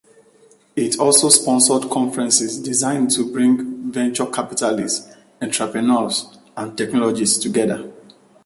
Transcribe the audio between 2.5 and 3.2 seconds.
designed